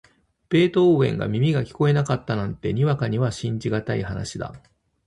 [0.49, 4.51] ベートーヴェンが耳が聞こえなかったなんて、にわかには信じがたい話だ。